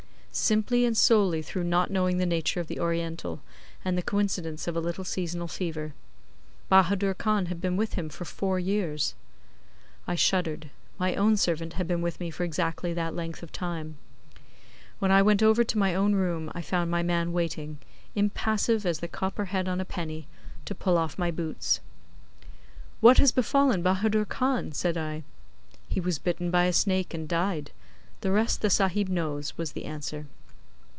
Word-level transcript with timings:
'Simply 0.33 0.85
and 0.85 0.95
solely 0.95 1.41
through 1.41 1.61
not 1.65 1.91
knowing 1.91 2.17
the 2.17 2.25
nature 2.25 2.61
of 2.61 2.67
the 2.67 2.79
Oriental, 2.79 3.41
and 3.83 3.97
the 3.97 4.01
coincidence 4.01 4.65
of 4.65 4.77
a 4.77 4.79
little 4.79 5.03
seasonal 5.03 5.49
fever. 5.49 5.93
Bahadur 6.69 7.13
Khan 7.13 7.47
had 7.47 7.59
been 7.59 7.75
with 7.75 7.95
him 7.95 8.07
for 8.07 8.23
four 8.23 8.57
years.' 8.57 9.13
I 10.07 10.15
shuddered. 10.15 10.69
My 10.97 11.15
own 11.15 11.35
servant 11.35 11.73
had 11.73 11.85
been 11.85 12.01
with 12.01 12.21
me 12.21 12.31
for 12.31 12.45
exactly 12.45 12.93
that 12.93 13.13
length 13.13 13.43
of 13.43 13.51
time. 13.51 13.97
When 14.99 15.11
I 15.11 15.21
went 15.21 15.43
over 15.43 15.65
to 15.65 15.77
my 15.77 15.93
own 15.93 16.15
room 16.15 16.49
I 16.55 16.61
found 16.61 16.89
my 16.89 17.03
man 17.03 17.33
waiting, 17.33 17.79
impassive 18.15 18.85
as 18.85 18.99
the 18.99 19.09
copper 19.09 19.45
head 19.51 19.67
on 19.67 19.81
a 19.81 19.85
penny, 19.85 20.27
to 20.63 20.73
pull 20.73 20.97
off 20.97 21.19
my 21.19 21.29
boots. 21.29 21.81
'What 23.01 23.17
has 23.17 23.33
befallen 23.33 23.83
Bahadur 23.83 24.23
Khan?' 24.29 24.71
said 24.71 24.95
I. 24.97 25.23
'He 25.89 25.99
was 25.99 26.19
bitten 26.19 26.49
by 26.51 26.67
a 26.67 26.73
snake 26.73 27.13
and 27.13 27.27
died. 27.27 27.71
The 28.21 28.31
rest 28.31 28.61
the 28.61 28.69
Sahib 28.69 29.09
knows,' 29.09 29.57
was 29.57 29.71
the 29.71 29.85
answer. 29.85 30.27